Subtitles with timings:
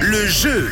[0.00, 0.70] Le jeu.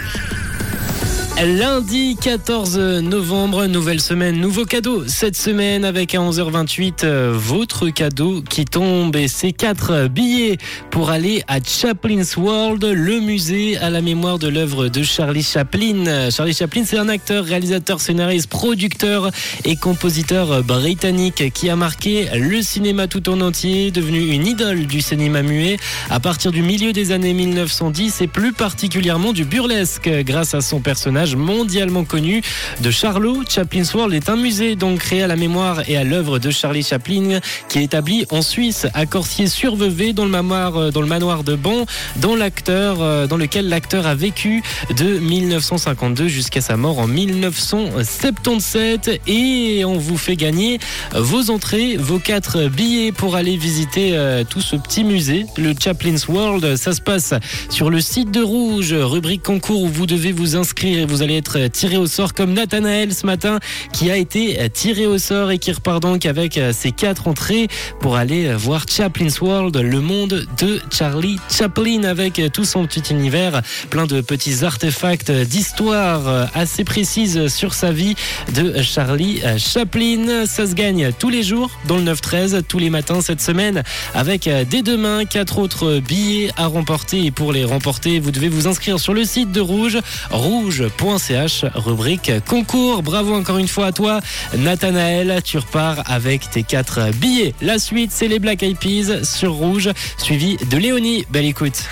[1.45, 5.07] Lundi 14 novembre, nouvelle semaine, nouveau cadeau.
[5.07, 10.57] Cette semaine avec à 11h28 euh, votre cadeau qui tombe et c'est quatre billets
[10.91, 16.31] pour aller à Chaplin's World, le musée à la mémoire de l'œuvre de Charlie Chaplin.
[16.31, 19.31] Charlie Chaplin, c'est un acteur, réalisateur, scénariste, producteur
[19.67, 25.03] et compositeur britannique qui a marqué le cinéma tout en entier, devenu une idole du
[25.03, 25.77] cinéma muet
[26.09, 30.81] à partir du milieu des années 1910 et plus particulièrement du burlesque grâce à son
[30.81, 32.43] personnage mondialement connu
[32.81, 33.43] de Charlot.
[33.49, 36.83] Chaplin's World est un musée donc créé à la mémoire et à l'œuvre de Charlie
[36.83, 41.43] Chaplin qui est établi en Suisse à Corsier-sur-Vevey dans le manoir euh, dans le manoir
[41.43, 44.63] de Bon dans l'acteur euh, dans lequel l'acteur a vécu
[44.97, 50.79] de 1952 jusqu'à sa mort en 1977 et on vous fait gagner
[51.15, 56.29] vos entrées, vos quatre billets pour aller visiter euh, tout ce petit musée, le Chaplin's
[56.29, 56.77] World.
[56.77, 57.35] Ça se passe
[57.71, 61.23] sur le site de Rouge, rubrique concours où vous devez vous inscrire et vous vous
[61.23, 63.59] allez être tiré au sort comme Nathanaël ce matin
[63.95, 67.69] qui a été tiré au sort et qui repart donc avec ses quatre entrées
[68.01, 73.63] pour aller voir Chaplin's World, le monde de Charlie Chaplin avec tout son petit univers,
[73.89, 78.15] plein de petits artefacts d'histoire assez précises sur sa vie
[78.55, 80.45] de Charlie Chaplin.
[80.45, 84.51] Ça se gagne tous les jours dans le 9-13, tous les matins cette semaine avec
[84.69, 89.01] dès demain quatre autres billets à remporter et pour les remporter vous devez vous inscrire
[89.01, 89.99] sur le site de Rouge,
[90.31, 93.03] rouge.com ch rubrique concours.
[93.03, 94.21] Bravo encore une fois à toi,
[94.57, 95.41] Nathanaël.
[95.45, 97.55] Tu repars avec tes quatre billets.
[97.63, 101.25] La suite, c'est les Black Eyed Peas sur rouge, suivi de Léonie.
[101.31, 101.85] Belle écoute.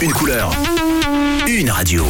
[0.00, 0.50] Une couleur,
[1.46, 2.04] une radio.